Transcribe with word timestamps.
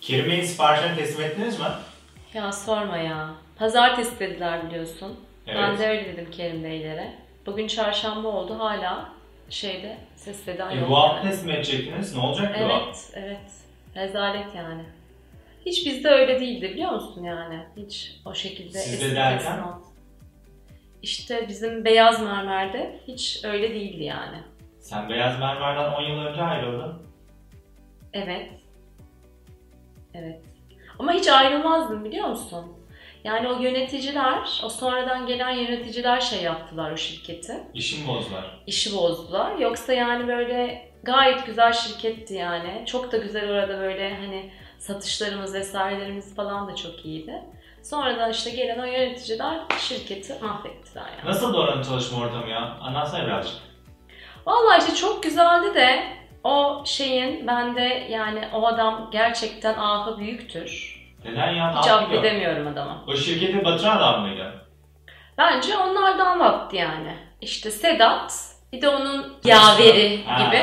Kerim 0.00 0.30
Bey'in 0.30 0.42
siparişlerini 0.44 0.96
teslim 0.96 1.24
ettiniz 1.26 1.60
mi? 1.60 1.66
Ya 2.34 2.52
sorma 2.52 2.96
ya. 2.98 3.30
Pazartesi 3.58 4.20
dediler 4.20 4.66
biliyorsun. 4.66 5.20
Ben 5.46 5.54
Evet. 5.54 5.78
de 5.78 5.88
öyle 5.88 6.04
dedim 6.12 6.28
Kerim 6.30 6.64
Beylere. 6.64 7.14
Bugün 7.46 7.66
çarşamba 7.66 8.28
oldu 8.28 8.58
hala 8.58 9.08
şeyde 9.50 9.96
ses 10.16 10.44
seda 10.44 10.72
E, 10.72 10.76
yok. 10.76 10.90
bu 10.90 10.96
hafta 10.96 11.16
yani. 11.18 11.30
teslim 11.30 11.50
edecektiniz. 11.50 12.14
Ne 12.16 12.20
olacak 12.22 12.56
bu 12.60 12.64
hafta? 12.64 12.76
Evet, 12.86 13.10
evet. 13.14 13.50
Rezalet 13.96 14.54
yani. 14.56 14.82
Hiç 15.66 15.86
bizde 15.86 16.08
öyle 16.08 16.40
değildi 16.40 16.70
biliyor 16.70 16.90
musun 16.90 17.24
yani? 17.24 17.60
Hiç 17.76 18.16
o 18.24 18.34
şekilde 18.34 18.78
Sizde 18.78 19.16
derken? 19.16 19.60
İşte 21.02 21.48
bizim 21.48 21.84
beyaz 21.84 22.22
mermerde 22.22 23.00
hiç 23.08 23.40
öyle 23.44 23.70
değildi 23.74 24.04
yani. 24.04 24.36
Sen 24.80 25.08
Beyaz 25.08 25.38
Mermer'den 25.38 25.92
10 25.92 26.02
yıl 26.02 26.18
önce 26.18 26.42
ayrıldın. 26.42 27.02
Evet. 28.12 28.50
Evet. 30.14 30.40
Ama 30.98 31.12
hiç 31.12 31.28
ayrılmazdım 31.28 32.04
biliyor 32.04 32.28
musun? 32.28 32.76
Yani 33.24 33.48
o 33.48 33.60
yöneticiler, 33.60 34.60
o 34.64 34.68
sonradan 34.68 35.26
gelen 35.26 35.50
yöneticiler 35.50 36.20
şey 36.20 36.42
yaptılar 36.42 36.92
o 36.92 36.96
şirketi. 36.96 37.60
İşimi 37.74 38.08
bozdular. 38.08 38.62
işi 38.66 38.96
bozdular. 38.96 39.56
Yoksa 39.56 39.92
yani 39.92 40.28
böyle 40.28 40.88
gayet 41.02 41.46
güzel 41.46 41.72
şirketti 41.72 42.34
yani. 42.34 42.84
Çok 42.86 43.12
da 43.12 43.16
güzel 43.16 43.50
orada 43.50 43.78
böyle 43.80 44.14
hani 44.14 44.52
satışlarımız 44.78 45.54
vesairelerimiz 45.54 46.36
falan 46.36 46.68
da 46.68 46.76
çok 46.76 47.04
iyiydi. 47.04 47.42
Sonradan 47.82 48.30
işte 48.30 48.50
gelen 48.50 48.78
o 48.78 48.84
yöneticiler 48.84 49.60
şirketi 49.78 50.34
mahvettiler 50.42 51.04
yani. 51.18 51.30
Nasıl 51.30 51.54
oranın 51.54 51.82
çalışma 51.82 52.18
ortamı 52.24 52.48
ya? 52.48 52.78
Anlatsana 52.80 53.26
birazcık. 53.26 53.56
Vallahi 54.46 54.78
işte 54.78 54.94
çok 54.94 55.22
güzeldi 55.22 55.74
de 55.74 56.02
o 56.44 56.82
şeyin 56.86 57.46
bende 57.46 58.06
yani 58.10 58.40
o 58.54 58.66
adam 58.66 59.08
gerçekten 59.12 59.74
ahı 59.74 60.18
büyüktür. 60.18 61.00
Neden 61.24 61.50
ya? 61.52 61.78
Hiç 61.82 61.88
affedemiyorum 61.88 62.66
adamı. 62.66 63.04
O 63.08 63.16
şirketi 63.16 63.64
batıran 63.64 63.96
adam 63.96 64.20
mıydı? 64.22 64.52
Bence 65.38 65.76
onlardan 65.76 66.40
baktı 66.40 66.76
yani. 66.76 67.16
İşte 67.40 67.70
Sedat 67.70 68.34
bir 68.72 68.82
de 68.82 68.88
onun 68.88 69.34
yaveri 69.44 70.24
Ha. 70.24 70.44
gibi. 70.46 70.62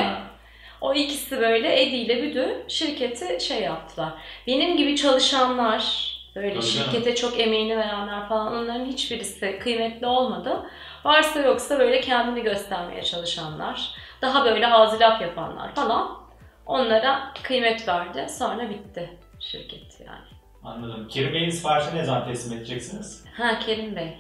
O 0.82 0.94
ikisi 0.94 1.40
böyle 1.40 1.82
Edi 1.82 1.96
ile 1.96 2.24
Büdü 2.24 2.66
şirketi 2.68 3.46
şey 3.46 3.62
yaptılar. 3.62 4.10
Benim 4.48 4.78
gibi 4.78 4.96
çalışanlar, 4.96 6.08
böyle 6.36 6.54
Tabii 6.54 6.66
şirkete 6.66 7.16
çok 7.16 7.40
emeğini 7.40 7.78
verenler 7.78 8.28
falan 8.30 8.54
onların 8.56 8.86
hiçbirisi 8.86 9.60
kıymetli 9.60 10.08
olmadı. 10.08 10.62
Varsa 11.06 11.40
yoksa 11.40 11.80
böyle 11.80 12.02
kendini 12.02 12.44
göstermeye 12.44 13.04
çalışanlar, 13.04 13.92
daha 14.22 14.46
böyle 14.46 14.66
hazilap 14.66 15.22
yapanlar 15.22 15.76
falan 15.76 16.18
onlara 16.66 17.34
kıymet 17.44 17.88
verdi. 17.88 18.28
Sonra 18.30 18.70
bitti 18.70 19.18
şirket 19.40 20.00
yani. 20.06 20.26
Anladım. 20.64 21.08
Kerim 21.08 21.34
Bey'in 21.34 21.50
siparişini 21.50 21.96
ne 21.96 22.04
zaman 22.04 22.26
teslim 22.28 22.58
edeceksiniz? 22.58 23.26
Ha 23.38 23.60
Kerim 23.60 23.96
Bey. 23.96 24.18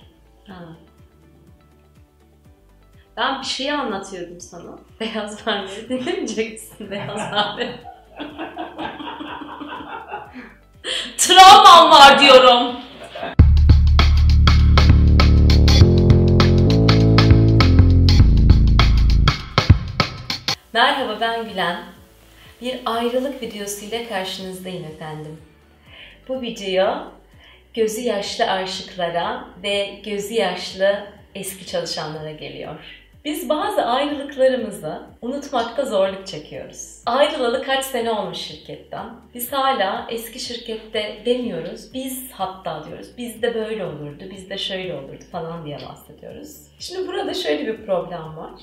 Ha. 0.47 0.55
Ben 3.17 3.41
bir 3.41 3.45
şeyi 3.45 3.73
anlatıyordum 3.73 4.39
sana. 4.41 4.77
Beyaz 4.99 5.47
mermeri 5.47 5.89
dinlemeyecek 5.89 6.51
misin 6.51 6.91
Beyaz 6.91 7.31
mermeri? 7.31 7.75
Travmam 11.17 11.91
var 11.91 12.19
diyorum. 12.19 12.75
Merhaba 20.77 21.17
ben 21.21 21.49
Gülen. 21.49 21.83
Bir 22.61 22.79
ayrılık 22.85 23.41
videosu 23.41 23.85
ile 23.85 24.07
karşınızdayım 24.07 24.85
efendim. 24.85 25.41
Bu 26.27 26.41
video 26.41 26.97
gözü 27.73 28.01
yaşlı 28.01 28.45
aşıklara 28.51 29.45
ve 29.63 29.99
gözü 30.05 30.33
yaşlı 30.33 31.07
eski 31.35 31.65
çalışanlara 31.65 32.31
geliyor. 32.31 32.75
Biz 33.25 33.49
bazı 33.49 33.85
ayrılıklarımızı 33.85 35.01
unutmakta 35.21 35.85
zorluk 35.85 36.27
çekiyoruz. 36.27 37.01
Ayrılalı 37.05 37.63
kaç 37.63 37.85
sene 37.85 38.11
olmuş 38.11 38.37
şirketten. 38.37 39.09
Biz 39.33 39.53
hala 39.53 40.07
eski 40.09 40.39
şirkette 40.39 41.21
demiyoruz. 41.25 41.93
Biz 41.93 42.31
hatta 42.31 42.83
diyoruz. 42.87 43.17
Bizde 43.17 43.55
böyle 43.55 43.85
olurdu, 43.85 44.23
bizde 44.31 44.57
şöyle 44.57 44.95
olurdu 44.95 45.23
falan 45.31 45.65
diye 45.65 45.77
bahsediyoruz. 45.89 46.57
Şimdi 46.79 47.07
burada 47.07 47.33
şöyle 47.33 47.67
bir 47.67 47.85
problem 47.85 48.37
var. 48.37 48.61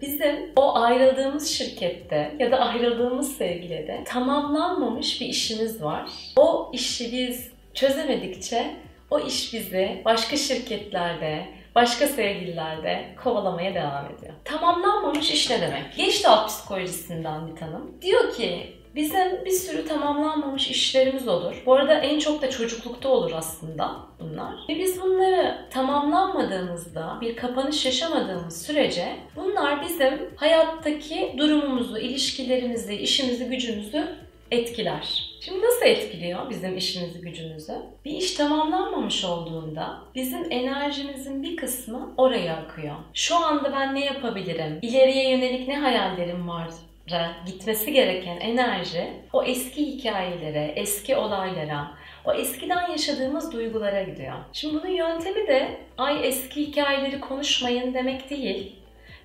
Bizim 0.00 0.52
o 0.56 0.74
ayrıldığımız 0.74 1.48
şirkette 1.48 2.36
ya 2.38 2.52
da 2.52 2.58
ayrıldığımız 2.58 3.36
sevgilide 3.36 4.04
tamamlanmamış 4.04 5.20
bir 5.20 5.26
işimiz 5.26 5.82
var. 5.82 6.10
O 6.36 6.70
işi 6.72 7.12
biz 7.12 7.50
çözemedikçe 7.74 8.76
o 9.10 9.20
iş 9.20 9.54
bizi 9.54 10.02
başka 10.04 10.36
şirketlerde, 10.36 11.46
başka 11.74 12.06
sevgililerde 12.06 13.04
kovalamaya 13.24 13.74
devam 13.74 14.04
ediyor. 14.06 14.34
Tamamlanmamış 14.44 15.30
iş 15.30 15.50
ne 15.50 15.60
demek? 15.60 15.96
Geçti 15.96 16.28
alt 16.28 16.48
psikolojisinden 16.48 17.48
bir 17.48 17.56
tanım. 17.56 17.98
Diyor 18.02 18.34
ki 18.34 18.79
bizim 18.94 19.44
bir 19.44 19.50
sürü 19.50 19.86
tamamlanmamış 19.86 20.70
işlerimiz 20.70 21.28
olur. 21.28 21.62
Bu 21.66 21.74
arada 21.74 21.94
en 21.94 22.18
çok 22.18 22.42
da 22.42 22.50
çocuklukta 22.50 23.08
olur 23.08 23.32
aslında 23.34 23.96
bunlar. 24.20 24.54
Ve 24.68 24.78
biz 24.78 25.02
bunları 25.02 25.66
tamamlanmadığımızda, 25.70 27.18
bir 27.20 27.36
kapanış 27.36 27.86
yaşamadığımız 27.86 28.62
sürece 28.66 29.16
bunlar 29.36 29.84
bizim 29.84 30.30
hayattaki 30.36 31.34
durumumuzu, 31.38 31.98
ilişkilerimizi, 31.98 32.94
işimizi, 32.94 33.44
gücümüzü 33.44 34.08
etkiler. 34.50 35.30
Şimdi 35.40 35.66
nasıl 35.66 35.86
etkiliyor 35.86 36.50
bizim 36.50 36.76
işimizi, 36.76 37.20
gücümüzü? 37.20 37.72
Bir 38.04 38.10
iş 38.10 38.32
tamamlanmamış 38.32 39.24
olduğunda 39.24 39.98
bizim 40.14 40.52
enerjimizin 40.52 41.42
bir 41.42 41.56
kısmı 41.56 42.14
oraya 42.16 42.56
akıyor. 42.56 42.94
Şu 43.14 43.36
anda 43.36 43.72
ben 43.72 43.94
ne 43.94 44.04
yapabilirim? 44.04 44.78
İleriye 44.82 45.30
yönelik 45.30 45.68
ne 45.68 45.78
hayallerim 45.78 46.48
var? 46.48 46.68
Gitmesi 47.46 47.92
gereken 47.92 48.36
enerji 48.40 49.04
o 49.32 49.44
eski 49.44 49.86
hikayelere, 49.86 50.72
eski 50.76 51.16
olaylara, 51.16 51.90
o 52.24 52.32
eskiden 52.32 52.90
yaşadığımız 52.90 53.52
duygulara 53.52 54.02
gidiyor. 54.02 54.34
Şimdi 54.52 54.74
bunun 54.74 54.92
yöntemi 54.92 55.46
de 55.46 55.68
ay 55.98 56.28
eski 56.28 56.66
hikayeleri 56.66 57.20
konuşmayın 57.20 57.94
demek 57.94 58.30
değil. 58.30 58.76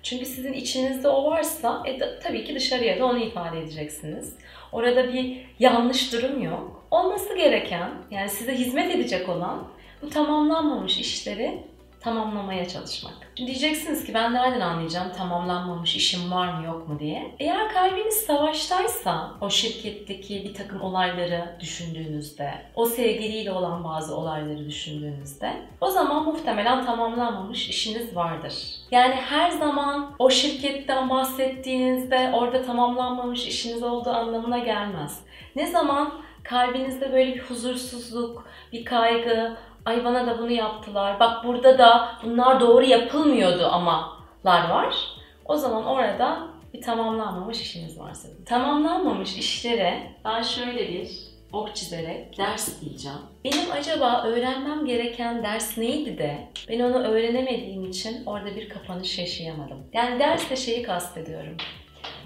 Çünkü 0.02 0.24
sizin 0.24 0.52
içinizde 0.52 1.08
o 1.08 1.24
varsa 1.30 1.82
e, 1.86 2.00
da- 2.00 2.18
tabii 2.18 2.44
ki 2.44 2.54
dışarıya 2.54 2.98
da 2.98 3.06
onu 3.06 3.18
ifade 3.18 3.58
edeceksiniz. 3.58 4.36
Orada 4.72 5.12
bir 5.12 5.36
yanlış 5.58 6.12
durum 6.12 6.42
yok. 6.42 6.86
Olması 6.90 7.36
gereken 7.36 7.90
yani 8.10 8.28
size 8.28 8.54
hizmet 8.54 8.94
edecek 8.94 9.28
olan 9.28 9.68
bu 10.02 10.10
tamamlanmamış 10.10 10.98
işleri 10.98 11.58
tamamlamaya 12.06 12.68
çalışmak. 12.68 13.14
Şimdi 13.36 13.50
diyeceksiniz 13.50 14.04
ki 14.04 14.14
ben 14.14 14.34
nereden 14.34 14.60
anlayacağım 14.60 15.12
tamamlanmamış 15.12 15.96
işim 15.96 16.30
var 16.30 16.58
mı 16.58 16.66
yok 16.66 16.88
mu 16.88 16.98
diye. 16.98 17.34
Eğer 17.38 17.72
kalbiniz 17.72 18.14
savaştaysa 18.14 19.30
o 19.40 19.50
şirketteki 19.50 20.44
bir 20.44 20.54
takım 20.54 20.80
olayları 20.80 21.56
düşündüğünüzde, 21.60 22.54
o 22.74 22.86
sevgiliyle 22.86 23.52
olan 23.52 23.84
bazı 23.84 24.16
olayları 24.16 24.66
düşündüğünüzde 24.68 25.52
o 25.80 25.90
zaman 25.90 26.24
muhtemelen 26.24 26.86
tamamlanmamış 26.86 27.68
işiniz 27.68 28.16
vardır. 28.16 28.54
Yani 28.90 29.14
her 29.14 29.50
zaman 29.50 30.14
o 30.18 30.30
şirketten 30.30 31.10
bahsettiğinizde 31.10 32.30
orada 32.34 32.62
tamamlanmamış 32.62 33.46
işiniz 33.46 33.82
olduğu 33.82 34.10
anlamına 34.10 34.58
gelmez. 34.58 35.20
Ne 35.56 35.66
zaman 35.66 36.12
kalbinizde 36.42 37.12
böyle 37.12 37.34
bir 37.34 37.40
huzursuzluk, 37.40 38.48
bir 38.72 38.84
kaygı, 38.84 39.56
ay 39.86 40.04
bana 40.04 40.26
da 40.26 40.38
bunu 40.38 40.50
yaptılar, 40.50 41.20
bak 41.20 41.44
burada 41.44 41.78
da 41.78 42.08
bunlar 42.24 42.60
doğru 42.60 42.84
yapılmıyordu 42.84 43.66
amalar 43.66 44.70
var. 44.70 44.96
O 45.44 45.56
zaman 45.56 45.86
orada 45.86 46.38
bir 46.74 46.82
tamamlanmamış 46.82 47.60
işiniz 47.60 47.98
varsa. 47.98 48.28
Tamamlanmamış 48.46 49.36
işlere 49.36 50.12
ben 50.24 50.42
şöyle 50.42 50.88
bir 50.88 51.10
ok 51.52 51.76
çizerek 51.76 52.38
ders 52.38 52.80
diyeceğim. 52.80 53.18
Benim 53.44 53.72
acaba 53.72 54.22
öğrenmem 54.22 54.86
gereken 54.86 55.42
ders 55.42 55.78
neydi 55.78 56.18
de 56.18 56.48
ben 56.68 56.80
onu 56.80 56.98
öğrenemediğim 56.98 57.90
için 57.90 58.24
orada 58.26 58.56
bir 58.56 58.68
kapanış 58.68 59.18
yaşayamadım. 59.18 59.78
Yani 59.92 60.18
derste 60.18 60.56
şeyi 60.56 60.82
kastediyorum. 60.82 61.56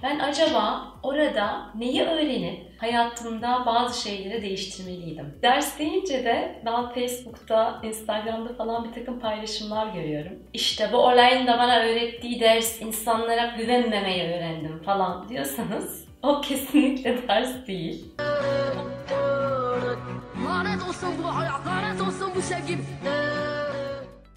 Ben 0.03 0.19
acaba 0.19 0.93
orada 1.03 1.71
neyi 1.75 2.03
öğrenip 2.03 2.81
hayatımda 2.81 3.63
bazı 3.67 4.03
şeyleri 4.03 4.43
değiştirmeliydim? 4.43 5.35
Ders 5.43 5.79
deyince 5.79 6.25
de 6.25 6.63
ben 6.67 6.89
Facebook'ta, 6.89 7.81
Instagram'da 7.83 8.55
falan 8.55 8.85
bir 8.85 8.93
takım 8.93 9.21
paylaşımlar 9.21 9.87
görüyorum. 9.87 10.33
İşte 10.53 10.89
bu 10.93 10.97
olayın 10.97 11.47
da 11.47 11.59
bana 11.59 11.79
öğrettiği 11.81 12.41
ders 12.41 12.83
insanlara 12.83 13.47
güvenmemeyi 13.57 14.23
öğrendim 14.23 14.83
falan 14.85 15.29
diyorsanız 15.29 16.05
o 16.23 16.41
kesinlikle 16.49 17.29
ders 17.29 17.67
değil. 17.67 18.05
Lanet 20.47 20.83
olsun 20.89 21.11
bu 21.23 21.37
hayat, 21.37 21.67
lanet 21.67 22.01
olsun 22.01 22.31
bu 22.37 22.43
sevgim. 22.43 22.87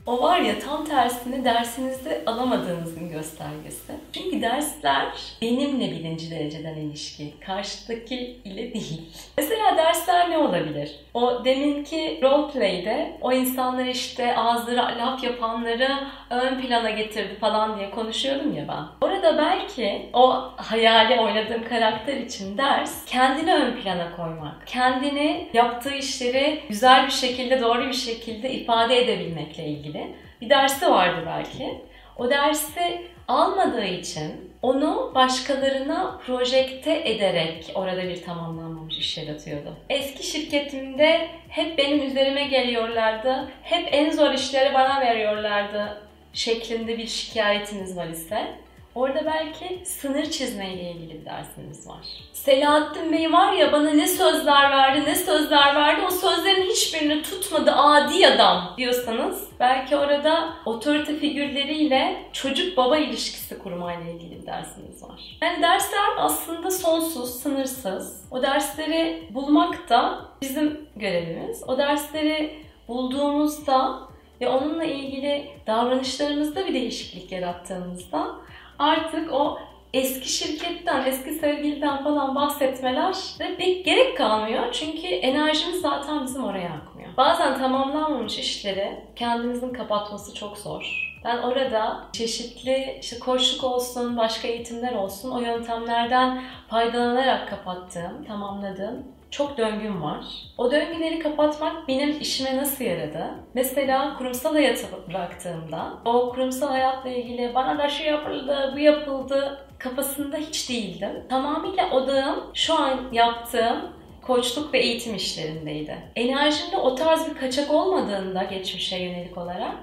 O 0.06 0.22
var 0.22 0.40
ya 0.40 0.60
tam 0.60 0.86
tersini 0.86 1.46
dersinizde 1.46 2.24
alamadığınızın 2.26 3.10
göstergesi. 3.10 3.94
Çünkü 4.14 4.42
dersler 4.42 5.08
benimle 5.42 5.92
birinci 5.92 6.32
dereceden 6.32 6.76
ilişki. 6.76 7.34
Karşıdaki 7.46 8.16
ile 8.46 8.74
değil. 8.74 9.02
Mesela 9.38 9.78
dersler 9.78 10.30
ne 10.30 10.38
olabilir? 10.38 10.92
O 11.14 11.46
deminki 11.46 12.20
roleplay'de 12.24 13.18
o 13.22 13.32
insanlar 13.32 13.86
işte 13.86 14.36
ağızları 14.36 15.00
laf 15.00 15.24
yapanları 15.24 15.90
ön 16.30 16.62
plana 16.62 16.90
getirdi 16.90 17.38
falan 17.40 17.78
diye 17.78 17.92
konuşuyordum 17.92 18.56
ya 18.58 18.68
ben. 18.68 19.08
Orada 19.08 19.13
belki 19.38 20.10
o 20.14 20.52
hayali 20.56 21.20
oynadığım 21.20 21.70
karakter 21.70 22.18
için 22.18 22.58
ders 22.58 23.06
kendini 23.06 23.54
ön 23.54 23.82
plana 23.82 24.16
koymak. 24.16 24.68
Kendini 24.68 25.50
yaptığı 25.54 25.96
işleri 25.96 26.64
güzel 26.70 27.06
bir 27.06 27.12
şekilde, 27.12 27.62
doğru 27.62 27.88
bir 27.88 27.94
şekilde 27.94 28.52
ifade 28.52 29.04
edebilmekle 29.04 29.66
ilgili 29.66 30.16
bir 30.42 30.50
dersi 30.50 30.92
vardı 30.92 31.24
belki. 31.26 31.82
O 32.18 32.30
dersi 32.30 33.02
almadığı 33.28 33.86
için 33.86 34.54
onu 34.62 35.12
başkalarına 35.16 36.20
projekte 36.26 37.02
ederek 37.06 37.72
orada 37.76 38.04
bir 38.04 38.24
tamamlanmamış 38.24 38.98
iş 38.98 39.18
yaratıyordu. 39.18 39.76
Eski 39.90 40.24
şirketimde 40.24 41.28
hep 41.50 41.78
benim 41.78 42.08
üzerime 42.08 42.44
geliyorlardı, 42.44 43.52
hep 43.64 43.88
en 43.92 44.12
zor 44.12 44.32
işleri 44.32 44.74
bana 44.74 45.02
veriyorlardı 45.02 46.02
şeklinde 46.34 46.98
bir 46.98 47.08
şikayetiniz 47.08 47.98
var 47.98 48.08
ise 48.08 48.48
Orada 48.96 49.26
belki 49.26 49.86
sınır 49.86 50.26
çizmeyle 50.26 50.92
ilgili 50.92 51.22
bir 51.22 51.26
dersiniz 51.26 51.88
var. 51.88 52.06
Selahattin 52.34 53.12
Bey 53.12 53.34
var 53.34 53.54
ya 53.54 53.72
bana 53.72 53.90
ne 53.90 54.08
sözler 54.08 54.72
verdi, 54.72 55.06
ne 55.06 55.16
sözler 55.16 55.76
verdi, 55.76 56.02
o 56.08 56.12
sözlerin 56.12 56.70
hiçbirini 56.70 57.22
tutmadı 57.22 57.72
adi 57.72 58.28
adam 58.28 58.74
diyorsanız 58.78 59.50
belki 59.60 59.98
orada 59.98 60.54
otorite 60.66 61.16
figürleriyle 61.16 62.26
çocuk 62.34 62.78
baba 62.78 62.98
ilişkisi 62.98 63.60
kurmayla 63.60 64.12
ilgili 64.12 64.42
bir 64.42 64.46
dersiniz 64.46 65.04
var. 65.04 65.38
Yani 65.42 65.62
dersler 65.62 66.10
aslında 66.18 66.72
sonsuz, 66.72 67.30
sınırsız. 67.30 68.26
O 68.32 68.42
dersleri 68.42 69.24
bulmak 69.30 69.90
da 69.90 70.26
bizim 70.42 70.90
görevimiz. 70.96 71.64
O 71.68 71.78
dersleri 71.78 72.64
bulduğumuzda 72.88 74.00
ve 74.42 74.50
onunla 74.50 74.84
ilgili 74.84 75.50
davranışlarımızda 75.68 76.68
bir 76.68 76.74
değişiklik 76.74 77.32
yarattığımızda 77.32 78.36
artık 78.84 79.34
o 79.34 79.60
eski 79.94 80.30
şirketten, 80.30 81.06
eski 81.06 81.32
sevgiliden 81.32 82.04
falan 82.04 82.36
bahsetmeler 82.36 83.14
de 83.40 83.56
pek 83.58 83.86
gerek 83.86 84.18
kalmıyor. 84.18 84.72
Çünkü 84.72 85.08
enerjimiz 85.08 85.82
zaten 85.82 86.24
bizim 86.24 86.44
oraya 86.44 86.70
akmıyor. 86.70 87.10
Bazen 87.18 87.58
tamamlanmamış 87.58 88.40
işleri 88.40 89.00
kendimizin 89.16 89.74
kapatması 89.74 90.34
çok 90.36 90.58
zor. 90.58 91.14
Ben 91.26 91.38
orada 91.38 92.04
çeşitli 92.14 92.98
işte 93.02 93.20
koçluk 93.20 93.64
olsun, 93.64 94.18
başka 94.18 94.48
eğitimler 94.48 94.94
olsun 94.94 95.32
o 95.32 95.40
yöntemlerden 95.40 96.44
faydalanarak 96.70 97.50
kapattığım, 97.50 98.26
tamamladığım 98.28 99.04
çok 99.34 99.58
döngüm 99.58 100.02
var. 100.02 100.26
O 100.58 100.72
döngüleri 100.72 101.20
kapatmak 101.20 101.88
benim 101.88 102.20
işime 102.22 102.58
nasıl 102.58 102.86
yaradı? 102.86 103.26
Mesela 103.54 104.18
kurumsal 104.18 104.54
hayatı 104.54 104.88
bıraktığımda 105.10 105.94
o 106.06 106.30
kurumsal 106.30 106.68
hayatla 106.68 107.10
ilgili 107.10 107.56
bana 107.56 107.78
da 107.78 107.90
şu 107.90 108.04
yapıldı, 108.04 108.72
bu 108.76 108.80
yapıldı 108.80 109.68
kafasında 109.80 110.38
hiç 110.38 110.70
değildim. 110.70 111.24
Tamamıyla 111.30 111.92
odağım 111.92 112.44
şu 112.54 112.74
an 112.74 113.00
yaptığım 113.12 113.78
koçluk 114.22 114.74
ve 114.74 114.80
eğitim 114.80 115.16
işlerindeydi. 115.16 115.98
Enerjimde 116.16 116.78
o 116.78 116.96
tarz 116.96 117.30
bir 117.30 117.36
kaçak 117.36 117.72
olmadığında 117.72 118.44
geçmişe 118.44 118.98
yönelik 118.98 119.38
olarak 119.38 119.76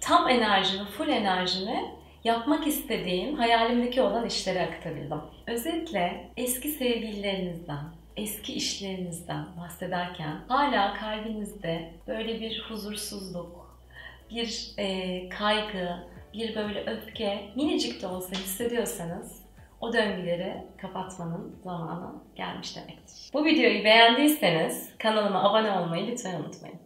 tam 0.00 0.28
enerjimi, 0.28 0.84
full 0.84 1.08
enerjimi 1.08 1.84
yapmak 2.24 2.66
istediğim, 2.66 3.36
hayalimdeki 3.36 4.02
olan 4.02 4.26
işlere 4.26 4.62
aktarabildim. 4.62 5.20
Özetle 5.46 6.30
eski 6.36 6.68
sevgililerinizden, 6.68 7.84
eski 8.16 8.52
işlerinizden 8.52 9.46
bahsederken 9.60 10.36
hala 10.48 10.94
kalbinizde 10.94 11.92
böyle 12.06 12.40
bir 12.40 12.64
huzursuzluk, 12.68 13.80
bir 14.30 14.74
e, 14.78 15.28
kaygı, 15.28 15.96
bir 16.34 16.54
böyle 16.56 16.84
öfke 16.90 17.50
minicik 17.56 18.02
de 18.02 18.06
olsa 18.06 18.32
hissediyorsanız 18.32 19.42
o 19.80 19.92
döngüleri 19.92 20.54
kapatmanın 20.76 21.56
zamanı 21.64 22.12
gelmiş 22.36 22.76
demektir. 22.76 23.30
Bu 23.34 23.44
videoyu 23.44 23.84
beğendiyseniz 23.84 24.90
kanalıma 24.98 25.50
abone 25.50 25.72
olmayı 25.72 26.06
lütfen 26.06 26.40
unutmayın. 26.40 26.78